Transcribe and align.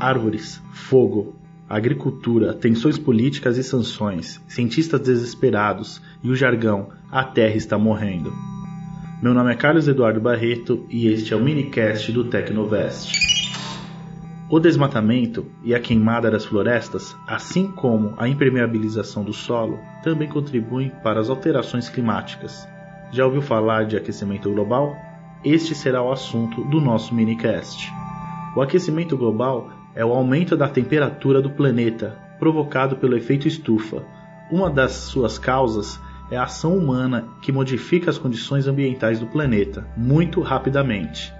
árvores, 0.00 0.62
fogo, 0.72 1.34
agricultura, 1.68 2.54
tensões 2.54 2.96
políticas 2.96 3.58
e 3.58 3.64
sanções, 3.64 4.40
cientistas 4.46 5.00
desesperados 5.00 6.00
e 6.22 6.30
o 6.30 6.36
jargão 6.36 6.90
A 7.10 7.24
Terra 7.24 7.56
está 7.56 7.76
morrendo. 7.76 8.32
Meu 9.20 9.34
nome 9.34 9.52
é 9.52 9.56
Carlos 9.56 9.88
Eduardo 9.88 10.20
Barreto 10.20 10.86
e 10.88 11.08
este 11.08 11.34
é 11.34 11.36
o 11.36 11.42
minicast 11.42 12.12
do 12.12 12.24
Tecnovest. 12.24 13.12
O 14.48 14.60
desmatamento 14.60 15.44
e 15.64 15.74
a 15.74 15.80
queimada 15.80 16.30
das 16.30 16.46
florestas, 16.46 17.14
assim 17.26 17.66
como 17.66 18.14
a 18.16 18.28
impermeabilização 18.28 19.24
do 19.24 19.32
solo, 19.32 19.78
também 20.02 20.28
contribuem 20.28 20.90
para 21.02 21.20
as 21.20 21.28
alterações 21.28 21.88
climáticas. 21.88 22.66
Já 23.10 23.26
ouviu 23.26 23.42
falar 23.42 23.84
de 23.84 23.96
aquecimento 23.96 24.50
global? 24.50 24.96
Este 25.44 25.74
será 25.74 26.02
o 26.02 26.12
assunto 26.12 26.64
do 26.64 26.80
nosso 26.80 27.14
minicast. 27.14 27.92
O 28.56 28.62
aquecimento 28.62 29.16
global 29.16 29.70
é 29.98 30.04
o 30.04 30.12
aumento 30.12 30.56
da 30.56 30.68
temperatura 30.68 31.42
do 31.42 31.50
planeta 31.50 32.16
provocado 32.38 32.98
pelo 32.98 33.16
efeito 33.16 33.48
estufa. 33.48 34.04
Uma 34.48 34.70
das 34.70 34.92
suas 34.92 35.40
causas 35.40 36.00
é 36.30 36.36
a 36.36 36.44
ação 36.44 36.78
humana 36.78 37.26
que 37.42 37.50
modifica 37.50 38.08
as 38.08 38.16
condições 38.16 38.68
ambientais 38.68 39.18
do 39.18 39.26
planeta 39.26 39.84
muito 39.96 40.40
rapidamente. 40.40 41.34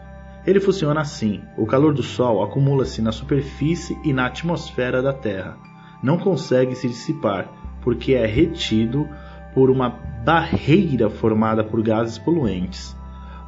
Ele 0.44 0.58
funciona 0.58 1.00
assim: 1.00 1.40
o 1.56 1.66
calor 1.66 1.94
do 1.94 2.02
Sol 2.02 2.42
acumula-se 2.42 3.00
na 3.00 3.12
superfície 3.12 3.96
e 4.02 4.12
na 4.12 4.26
atmosfera 4.26 5.00
da 5.00 5.12
Terra. 5.12 5.56
Não 6.02 6.18
consegue 6.18 6.74
se 6.74 6.88
dissipar 6.88 7.48
porque 7.80 8.14
é 8.14 8.26
retido 8.26 9.08
por 9.54 9.70
uma 9.70 9.88
barreira 10.24 11.08
formada 11.08 11.62
por 11.62 11.80
gases 11.80 12.18
poluentes. 12.18 12.96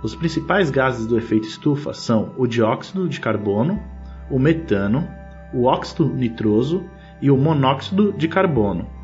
Os 0.05 0.14
principais 0.14 0.70
gases 0.70 1.05
do 1.05 1.19
efeito 1.19 1.48
estufa 1.48 1.92
são 1.92 2.33
o 2.38 2.47
dióxido 2.47 3.08
de 3.08 3.19
carbono, 3.19 3.83
o 4.30 4.39
metano, 4.39 5.09
o 5.53 5.64
óxido 5.64 6.06
nitroso 6.09 6.84
e 7.20 7.31
o 7.31 7.36
monóxido 7.36 8.12
de 8.12 8.28
carbono 8.28 9.00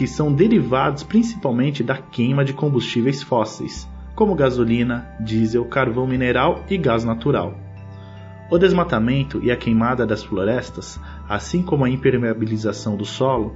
que 0.00 0.06
são 0.06 0.32
derivados 0.32 1.02
principalmente 1.02 1.84
da 1.84 1.96
queima 1.96 2.42
de 2.42 2.54
combustíveis 2.54 3.22
fósseis, 3.22 3.86
como 4.14 4.34
gasolina, 4.34 5.06
diesel, 5.20 5.64
carvão 5.66 6.06
mineral 6.06 6.64
e 6.70 6.78
gás 6.78 7.04
natural. 7.04 7.54
O 8.50 8.56
desmatamento 8.56 9.40
e 9.42 9.50
a 9.50 9.56
queimada 9.58 10.06
das 10.06 10.24
florestas, 10.24 10.98
assim 11.28 11.62
como 11.62 11.84
a 11.84 11.90
impermeabilização 11.90 12.96
do 12.96 13.04
solo, 13.04 13.54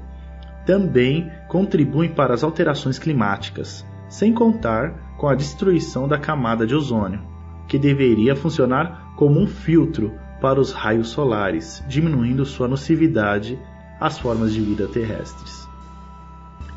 também 0.66 1.30
contribuem 1.48 2.10
para 2.10 2.34
as 2.34 2.44
alterações 2.44 2.98
climáticas, 2.98 3.82
sem 4.06 4.32
contar 4.34 5.16
com 5.16 5.26
a 5.26 5.34
destruição 5.34 6.06
da 6.06 6.18
camada 6.18 6.66
de 6.66 6.74
ozônio, 6.74 7.22
que 7.66 7.78
deveria 7.78 8.36
funcionar 8.36 9.14
como 9.16 9.40
um 9.40 9.46
filtro 9.46 10.12
para 10.44 10.60
os 10.60 10.72
raios 10.72 11.08
solares, 11.08 11.82
diminuindo 11.88 12.44
sua 12.44 12.68
nocividade 12.68 13.58
às 13.98 14.18
formas 14.18 14.52
de 14.52 14.60
vida 14.60 14.86
terrestres. 14.86 15.66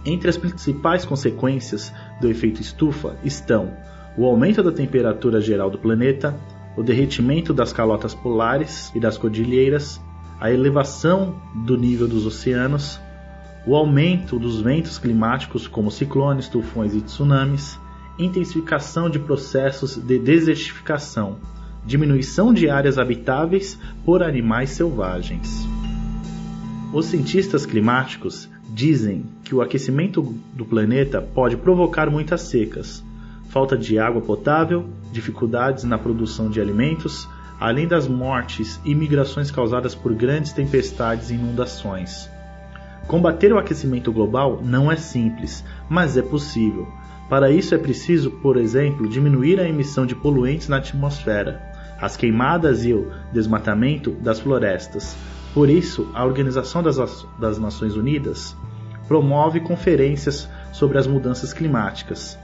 Entre 0.05 0.29
as 0.29 0.37
principais 0.37 1.03
consequências 1.03 1.93
do 2.21 2.29
efeito 2.29 2.61
estufa 2.61 3.17
estão 3.25 3.73
o 4.17 4.25
aumento 4.25 4.63
da 4.63 4.71
temperatura 4.71 5.41
geral 5.41 5.69
do 5.69 5.77
planeta, 5.77 6.33
o 6.77 6.81
derretimento 6.81 7.53
das 7.53 7.73
calotas 7.73 8.15
polares 8.15 8.89
e 8.95 9.01
das 9.01 9.17
cordilheiras, 9.17 10.01
a 10.39 10.49
elevação 10.49 11.35
do 11.65 11.77
nível 11.77 12.07
dos 12.07 12.25
oceanos, 12.25 13.01
o 13.65 13.75
aumento 13.75 14.39
dos 14.39 14.61
ventos 14.61 14.97
climáticos 14.97 15.67
como 15.67 15.91
ciclones, 15.91 16.47
tufões 16.47 16.95
e 16.95 17.01
tsunamis, 17.01 17.77
intensificação 18.17 19.09
de 19.09 19.19
processos 19.19 19.97
de 19.97 20.17
desertificação, 20.17 21.41
diminuição 21.87 22.53
de 22.53 22.69
áreas 22.69 22.97
habitáveis 22.97 23.79
por 24.05 24.21
animais 24.21 24.71
selvagens. 24.71 25.65
Os 26.93 27.05
cientistas 27.05 27.65
climáticos 27.65 28.49
dizem 28.69 29.25
que 29.43 29.55
o 29.55 29.61
aquecimento 29.61 30.21
do 30.53 30.65
planeta 30.65 31.21
pode 31.21 31.55
provocar 31.55 32.09
muitas 32.11 32.41
secas, 32.41 33.01
falta 33.49 33.77
de 33.77 33.97
água 33.97 34.21
potável, 34.21 34.85
dificuldades 35.13 35.85
na 35.85 35.97
produção 35.97 36.49
de 36.49 36.59
alimentos, 36.59 37.27
além 37.57 37.87
das 37.87 38.05
mortes 38.05 38.79
e 38.83 38.93
migrações 38.93 39.49
causadas 39.49 39.95
por 39.95 40.13
grandes 40.13 40.51
tempestades 40.51 41.29
e 41.29 41.35
inundações. 41.35 42.29
Combater 43.07 43.53
o 43.53 43.57
aquecimento 43.57 44.11
global 44.11 44.61
não 44.61 44.91
é 44.91 44.97
simples, 44.97 45.63
mas 45.89 46.17
é 46.17 46.21
possível. 46.21 46.85
Para 47.29 47.49
isso 47.49 47.73
é 47.73 47.77
preciso, 47.77 48.31
por 48.31 48.57
exemplo, 48.57 49.07
diminuir 49.07 49.59
a 49.59 49.67
emissão 49.67 50.05
de 50.05 50.15
poluentes 50.15 50.67
na 50.67 50.77
atmosfera, 50.77 51.76
as 51.99 52.15
queimadas 52.15 52.85
e 52.85 52.93
o 52.93 53.11
desmatamento 53.31 54.11
das 54.11 54.39
florestas. 54.39 55.15
Por 55.53 55.69
isso, 55.69 56.09
a 56.13 56.25
Organização 56.25 56.83
das, 56.83 56.97
das 57.39 57.57
Nações 57.57 57.95
Unidas 57.95 58.55
promove 59.07 59.59
conferências 59.59 60.49
sobre 60.71 60.97
as 60.97 61.07
mudanças 61.07 61.53
climáticas 61.53 62.37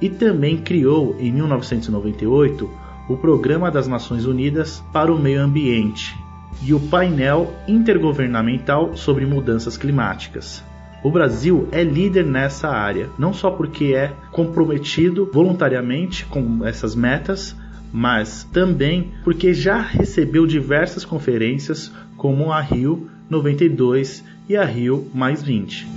e 0.00 0.08
também 0.08 0.58
criou, 0.58 1.16
em 1.18 1.32
1998, 1.32 2.68
o 3.08 3.16
Programa 3.16 3.70
das 3.70 3.86
Nações 3.86 4.26
Unidas 4.26 4.82
para 4.92 5.12
o 5.12 5.18
Meio 5.18 5.40
Ambiente 5.40 6.14
e 6.62 6.74
o 6.74 6.80
Painel 6.80 7.52
Intergovernamental 7.68 8.96
sobre 8.96 9.24
Mudanças 9.24 9.76
Climáticas. 9.76 10.62
O 11.02 11.10
Brasil 11.10 11.68
é 11.70 11.84
líder 11.84 12.24
nessa 12.24 12.68
área, 12.68 13.08
não 13.18 13.32
só 13.32 13.50
porque 13.50 13.94
é 13.94 14.12
comprometido 14.32 15.30
voluntariamente 15.32 16.26
com 16.26 16.66
essas 16.66 16.96
metas, 16.96 17.54
mas 17.96 18.44
também 18.52 19.10
porque 19.24 19.54
já 19.54 19.80
recebeu 19.80 20.46
diversas 20.46 21.02
conferências, 21.02 21.90
como 22.14 22.52
a 22.52 22.60
Rio 22.60 23.08
92 23.30 24.22
e 24.46 24.54
a 24.54 24.66
Rio 24.66 25.10
20. 25.14 25.88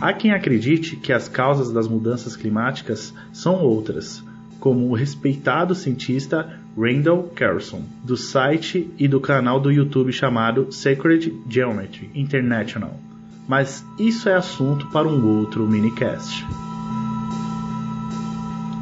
Há 0.00 0.12
quem 0.12 0.32
acredite 0.32 0.96
que 0.96 1.12
as 1.12 1.28
causas 1.28 1.72
das 1.72 1.86
mudanças 1.86 2.34
climáticas 2.34 3.14
são 3.32 3.62
outras, 3.62 4.24
como 4.58 4.88
o 4.88 4.94
respeitado 4.94 5.72
cientista 5.72 6.58
Randall 6.76 7.30
Carlson, 7.32 7.84
do 8.02 8.16
site 8.16 8.90
e 8.98 9.06
do 9.06 9.20
canal 9.20 9.60
do 9.60 9.70
YouTube 9.70 10.12
chamado 10.12 10.72
Sacred 10.72 11.32
Geometry 11.48 12.10
International. 12.12 12.98
Mas 13.46 13.86
isso 14.00 14.28
é 14.28 14.34
assunto 14.34 14.88
para 14.88 15.06
um 15.06 15.24
outro 15.38 15.64
minicast. 15.64 16.44